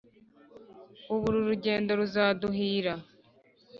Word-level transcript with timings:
Ubu 1.13 1.25
uru 1.29 1.39
rugendo 1.49 1.91
ruzaduhira 1.99 2.93